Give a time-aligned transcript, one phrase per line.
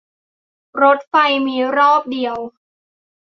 [0.81, 1.13] รถไฟ
[1.47, 2.37] มีรอบเดียว